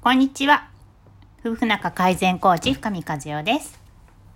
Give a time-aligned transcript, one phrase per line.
[0.00, 0.68] こんにちは。
[1.44, 3.80] 夫婦仲改善コーチ深見和代です。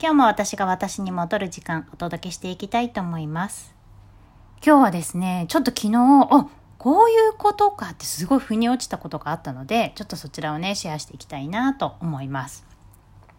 [0.00, 3.72] 今日も私が私に戻る時間お届けしていきたいと思います。
[4.66, 6.48] 今日はですね、ちょっと昨日、あ、
[6.78, 12.66] こういうことかってすごい腑に落ちたことがあったので、ちょっとそちらをね、シェアしていきたいなと思います。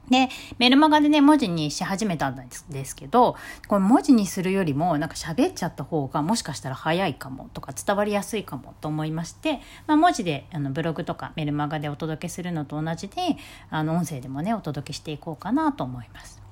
[0.10, 13.38] で、メルマガでね、文字にし始めたんですけど、これ文字にするよりも、なんか喋っちゃった方がもしかしたら早いかもとか伝わりやすいかもと思いまして、まあ、文字であのブログとかメルマガでお届けするのと同じで、
[13.70, 16.44] あの音声でもね、お届けしていこうかなと思います。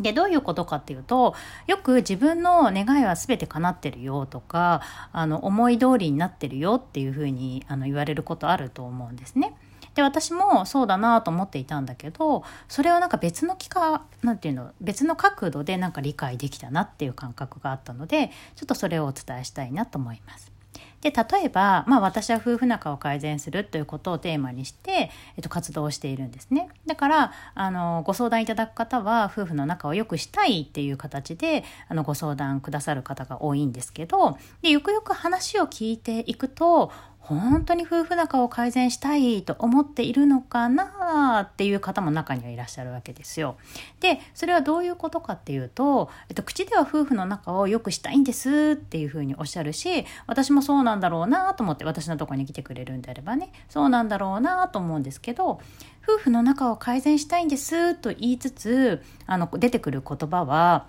[0.00, 1.34] で、どういうことかっていうと、
[1.66, 9.54] よく自分の願いは全て叶ってるよとか、あの、思い通りになってるよっていうふうにあの言われることあると思うんですね。
[9.96, 20.56] で私もそうだなと思っていたんだけどそれをなんか別の機会なんていうの別の角度でなんか理解できたなっていう感覚があったのでちょっとそれをお伝えしたいなと思います。
[21.00, 36.90] で例えば、まあ、私は夫婦仲を改善するということをテーマにして、えっと、活動をしているんですねだからあのご相談いただく方は夫婦の仲を良くしたいっていう形であのご相談くださる方が多いんですけどでよくよく話を聞いていくと
[37.26, 43.56] 本当に夫婦仲を改善したいと思っているのかなっていう方も中にはいらっしゃるわけですよ。
[43.98, 55.60] でそれはどういうことかっていうと、えっと、口では夫婦の仲を良くしたいんですっていうふうにおっしゃるし私もそうなんだろうなと思って私のとこに来てくれるんであればねそうなんだろうなと思うんですけど
[56.04, 60.86] 夫婦の仲を改善したいんですと言いつつあの出てくる言葉は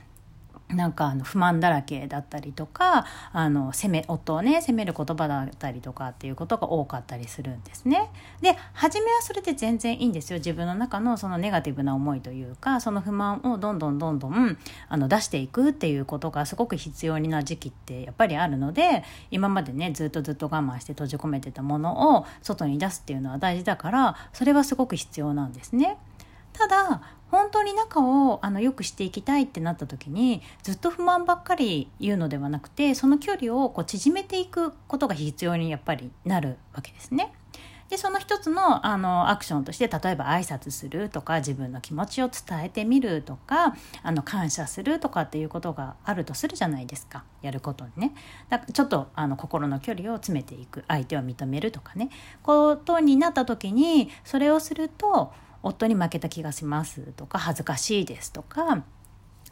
[0.70, 8.10] なんかあの不満だらけだったりとかあの責め夫をね責める言葉だったりとかっていうことが多かったりするんですね。
[8.42, 14.58] で初めはそれで全然いいんですよ自分の中のそのネガティブな思いというかその不満をどんどんどんどん
[14.90, 25.98] あの出していくっていうことがすごく必要な時期ってやっぱりあるので今までねずっとずっと我慢して閉じ込めてたものを外に出すっていうのは大事だからそれはすごく必要なんですね。
[26.52, 27.02] ただ
[27.32, 37.34] 本当に仲をあのよくしていきたいってなった時にずっと不満ばっかり言うのではなくてその距離をこう縮めていくことが必要にやっぱりなるわけですね。
[37.90, 47.24] でその一つのあのアクションとして例えば挨拶するとか自分の気持ちを伝えてみるとかあの感謝するとかっていうことがあるとするじゃないですか。
[47.42, 48.14] やることにね。
[48.50, 50.84] だちょっとあの心の距離を詰めていく。
[50.88, 52.10] 相手を認めるとかね。
[52.44, 55.32] ことになった時にそれをすると
[55.68, 58.84] 夫に負けた気がしますとか恥ずかしいですとか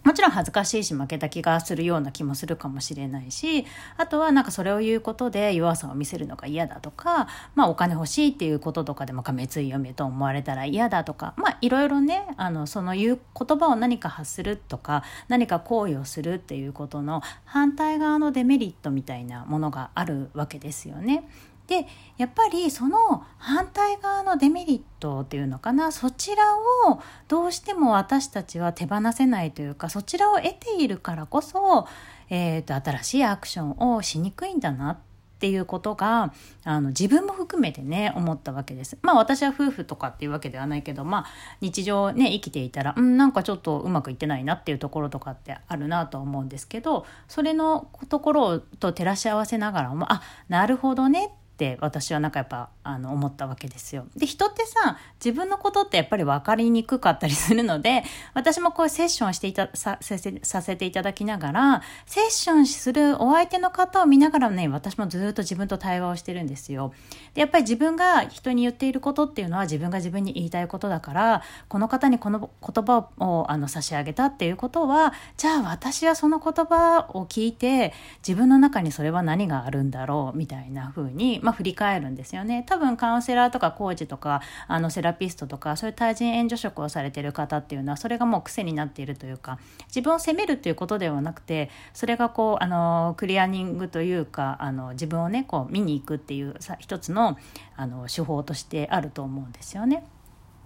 [0.06, 3.66] もちろん恥ずかしいし負けた気がするような気もするかもしれないし
[3.98, 21.28] あとはなんかそれを言うことで弱さを見せるのが嫌だとか、まあ、お金欲しいっていうこととかでもめつい嫁と思われたら嫌だとかまあいろいろねあのその言う言葉を何か発するとか何か行為をするっていうことの反対側のデメリットみたいなものがあるわけですよね。
[21.68, 21.88] で
[22.18, 26.44] やっぱりその反対側のデメリットっていうのかなそちら
[26.88, 31.88] をどうしても私たちは手放せないというかそちらを得ているからこそ、
[32.30, 34.92] えーと、新しいアクションをしにくいんだな
[35.36, 36.34] っていうことが
[36.64, 38.98] あの自分も含めてね思ったわけです。
[39.02, 41.26] まあ私は夫婦とかっていうわけではないけどまあ
[41.60, 51.45] 日常ね生きていたらうんなんかちょっとうまくいってないなっていうところとかってあるなと思うんですけどそれのところと照らし合わせながらもあなるほどねって
[51.80, 54.06] 私はなんかやっぱあの思ったわけですよ。
[54.16, 58.04] で人ってさ自分のことってやっぱり分かりにくかったりするので
[58.36, 66.94] 私もこういうセッションしていたさせさせていただきながらセッションするお相手の方を見ながらね私もずっと自分と対話をしてるんですよ。
[67.34, 77.94] でやっぱり自分が人に言っていることっていうのは自分が自分に言いたいことだからこの方にこの言葉をあの差し上げたっていうことはじゃあ私はその言葉を聞いて
[78.28, 97.38] 自分の中にそれは何があるんだろうみたいな風にまあ、振り返るんですよね多分カウンセラーとかコーチとかあのセラピストとかそういう対人援助職をされてる方っていうのはそれがもう癖になっているというか自分を責めるっていうことではなくてそれがこうあのクリアニングというかあの自分をねこう見に行くっていうさ一つの
[97.78, 100.04] あの手法としてあると思うんですよね。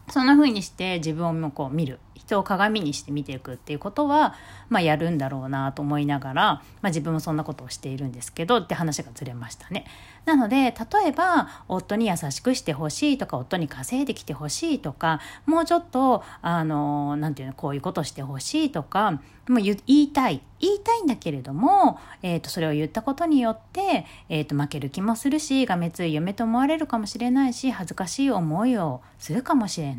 [0.10, 2.00] そんな風にして自分をもこう見る。
[2.30, 4.36] 人を鏡にして見ていくっていうことは、
[4.70, 9.86] まあ、やるんだろうなと思いながら、まあ、自分もそんなことをしているんですけどって話がずれましたね。
[10.26, 20.42] なので例えば夫に優しくしてほしいとか夫に稼いできてほしいとかもうちょっとあのなんていうのこういうことしてほしいとかもう言いたい。
[20.60, 29.99] 言いたいんだけれども、えー、とそれを言ったことによって、えー、と負ける気もするしがめつい嫁と思われるかもしれないし恥ずかしい思いをするかもしれな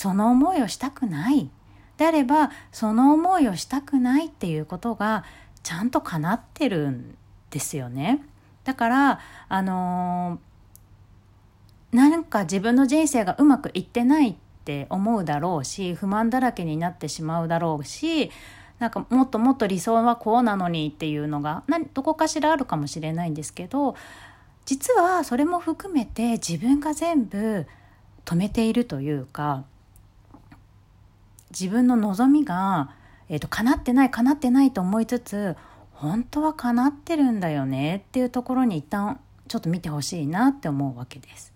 [0.00, 1.50] その思いをしたくない
[1.98, 5.26] であればその思いをしたくないっていうことが
[5.62, 7.18] ちゃんと叶ってるん
[7.50, 8.24] ですよね。
[8.64, 9.20] だから
[9.50, 10.38] あの
[11.92, 18.30] なんか自分の人生がうまくいってないって思うだろうし不満だらけになってしまうだろうし
[18.78, 21.62] なんかもっともっと理想はこうなのにっていうのが
[21.92, 23.94] どこかしらあるかもしれないんですけど
[24.64, 27.66] 実はそれも含めて自分が全部
[28.24, 29.64] 止めているというか
[31.50, 32.90] 自分の望みが、
[33.28, 35.56] えーと、叶ってない叶ってないと思いつつ
[35.92, 41.52] 本当は叶ってるんだよねっていうところに一旦ちょっと見てほしいなって思うわけです。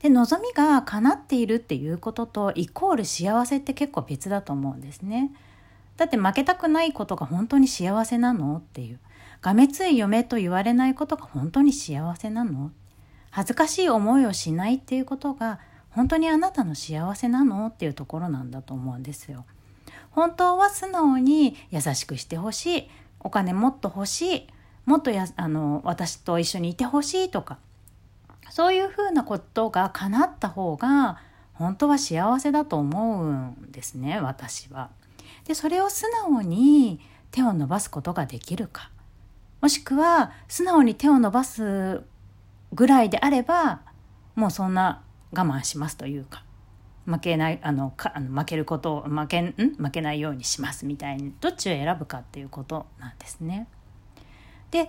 [0.00, 5.32] で望みが叶っているっていうこととイコール幸せって結構別だと思うんですね。
[5.96, 9.00] だって負けたくないことが本当に幸せなのっていう。
[9.40, 12.70] がめつい嫁と言われないことが本当に幸せなの
[13.30, 15.60] 恥ずかしい思いをしないっていうことが
[15.90, 17.66] 本当にあなたの幸せなの？
[17.66, 19.44] っていうところなんだと思うんですよ。
[20.10, 22.90] 本当は素直に優しくしてほしい。
[23.20, 24.46] お金もっと欲しい。
[24.84, 27.58] もっとやあの私と一緒にいてほしいとか。
[28.50, 31.18] そういうふうなことが叶った方が
[31.52, 34.90] 本当は幸せだと思うんですね私は。
[35.44, 37.00] でそれを素直に
[37.30, 38.90] 手を伸ばすことができるか。
[39.60, 42.02] もしくは素直に手を伸ばす
[42.72, 43.80] ぐらいであれば
[44.34, 45.02] もうそんな
[45.32, 46.44] 我慢しますというか
[47.06, 53.66] 負けないあのかあの負けることを負けん負けないようにしますみたいにどっちを選ぶかっていうことなんですね。
[54.70, 54.88] で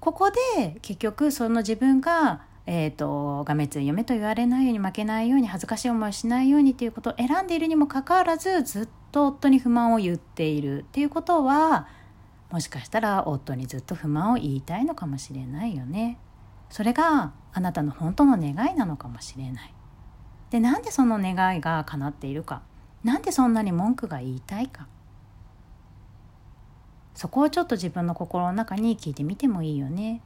[0.00, 11.88] ここで結局その自分がえーと、がめつい嫁と言われないように負けないように恥ずかしい思いをしないようにっていうことを選んでいるにもかかわらずずっと夫に不満を言っているっていうことは
[12.50, 16.18] もしかしたら夫にずっと不満を言いたいのかもしれないよね。
[16.70, 19.74] それがあなたの本当の願いなのかもしれない。
[20.50, 22.62] でなんでその願いが叶っているか。
[23.02, 24.86] なんでそんなに文句が言いたいか。
[27.14, 30.20] そこをちょっと自分の心の中に聞いてみてもいいよね。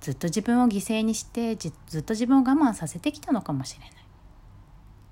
[0.00, 1.68] ずっと自分を犠牲にしてず
[1.98, 3.90] っと自分を我慢させてきたのかもしれない。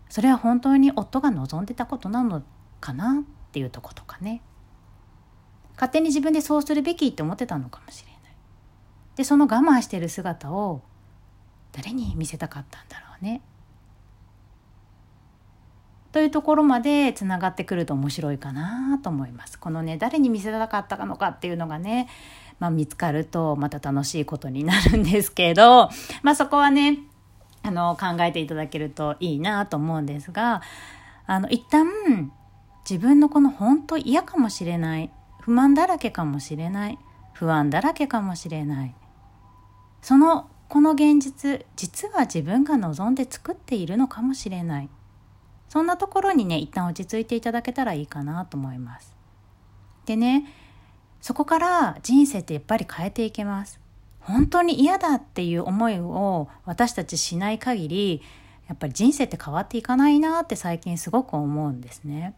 [0.09, 2.43] それは本当に夫が望んでたことなの
[2.81, 4.43] かなっていうとことかね。
[5.75, 8.14] 勝手に自分でそうするべきって思ってたのかもしれない。
[9.17, 10.83] でその我慢してる姿を
[11.73, 13.43] 誰に見せたかったんだろうね
[16.13, 19.59] というところまでつながってくると面白いかなと思います。
[19.59, 22.09] このね誰に見せたかったのかっていうのがね
[22.61, 25.91] まあ、見つかるとまた楽しいことになるんですけど、
[26.23, 26.99] まあ、そこはね
[27.63, 30.63] あの考えていただけるといいなと思うんですが
[31.27, 32.33] あの一旦
[32.89, 36.99] 自分のこの本当嫌かもしれない不満だらけかもしれない
[37.33, 38.95] 不安だらけかもしれない
[40.05, 44.89] そのこの現実実は自分が望んで作っているのかもしれない
[45.69, 49.17] そんなところにね一旦落ち着いていただけたらいいかなと思います
[50.07, 50.45] でね
[51.25, 53.81] そこから人生ってやっぱり変えていけます。
[54.21, 58.23] 本当に嫌だっていう思いを私たちしない限り、
[58.69, 62.35] やっぱり人生って変わっていかないなって最近すごく思うんですね。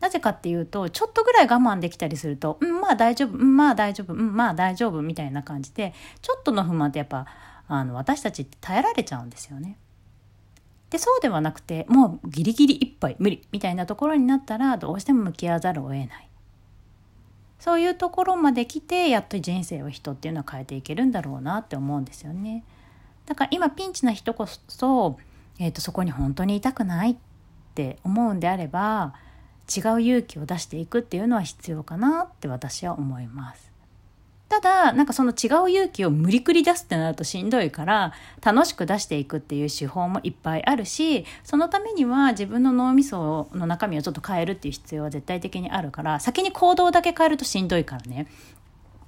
[0.00, 7.26] なぜかっていうと、ちょっとぐらい我慢できたりすると、うん、まあ大丈夫、うん、まあ大丈夫、うん、まあ大丈夫みたいな感じで、ちょっとの不満ってやっぱ、
[7.68, 9.76] あの、私たちって耐えられちゃうんですよね。
[10.88, 16.30] で、そうではなくて、もうギリギリ一杯無理みたいなところになったら、どうしても向き合わざるを得ない。
[17.60, 22.64] そういうところまで来てやっと人生を人っていうのは変えていけるんだろうなって思うんですよね。
[23.26, 25.18] だから今ピンチな人こそ、
[25.58, 27.16] えーと、そこに本当にいたくないっ
[27.74, 29.14] て思うんであれば
[29.74, 33.70] 違う勇気を出していくっていうのは必要かなって私は思います。
[34.50, 38.12] ただ、なんかその違う勇気を無理くり出すってなるとしんどいから、
[38.44, 48.26] 楽しく出していくっていう手法もいっぱいあるし、そのためには自分の脳みその中身をちょっと変えるっていう必要は絶対的にあるから、先に行動だけ変えるとしんどいからね。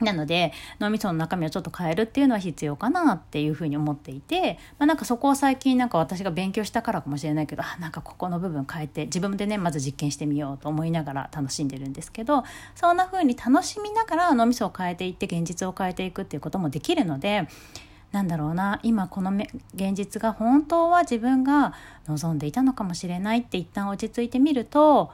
[0.03, 12.45] なので脳みその中身をちょっと変えるっていうのは必要かなっていうふうに思っていて、まあ、なんかそこを最近なんか私が勉強したからかもしれないけどあなんかここの部分変えて自分でねまず実験してみようと思いながら楽しんでるんですけど
[12.75, 17.49] そんな風に楽しみながら脳みそを変えていって現実を変えていくっていうこともできるので
[18.13, 19.33] なんだろうな今この
[19.75, 21.75] 現実が本当は自分が
[22.07, 25.11] 望んでいたのかもしれないって一旦落ち着いてみると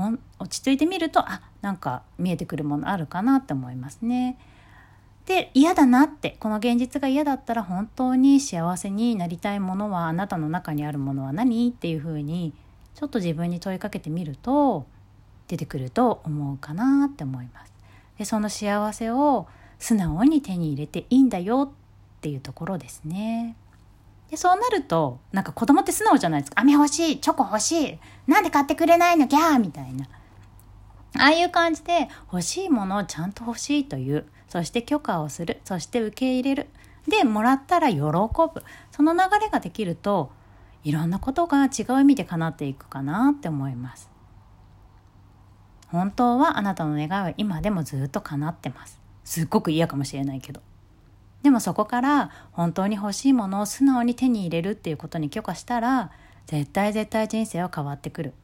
[0.00, 4.38] ほん落ち着いてみるとあなんか見えてくるものあるかなって思いますね。
[5.26, 12.54] で嫌だなってこの現実が嫌だったら本当に幸せになりたいものはあなたの中にあるものは何っていうふうに
[12.94, 14.86] ちょっと自分に問いかけてみると
[15.48, 17.72] 出てくると思うかなって思います。
[18.18, 19.46] でその幸せを
[19.78, 23.56] 素直に手に入れていいんだよっていうところですね。
[24.30, 30.06] でそうなるとなんか子供って素直じゃないですか飴欲しいチョコ欲しいなんで買ってくれないのギャーみたいな
[31.18, 36.68] ああいう感じで欲しいものをちゃんと欲しいというそして許可をするそして受け入れる
[37.08, 38.62] で、もらったら喜ぶ。
[38.90, 40.30] その流れができると、
[40.84, 44.08] いろんなことが違う意味で叶っていくかなって思います。
[45.88, 49.00] 本当はあなたの願いは今でもずっと叶ってます。
[49.24, 50.62] すっごく嫌かもしれないけど。
[51.42, 56.10] でもそこから本当に欲しいものを素直に手に入れるっていうことに許可したら
[56.46, 58.34] 絶対絶対人生は変わってくる。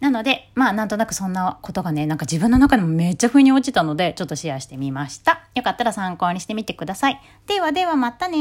[0.00, 5.48] なので、まあなんとなくそんなことがね、なんか自分の中でもめっちゃ腑に落ちたので、ちょっとシェアしてみました。
[5.54, 7.20] よかったら参考にしてみてください。
[7.46, 8.38] ではではまたね